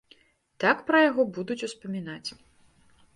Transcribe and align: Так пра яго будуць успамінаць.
Так 0.63 0.79
пра 0.87 1.01
яго 1.09 1.25
будуць 1.35 1.61
успамінаць. 1.67 2.29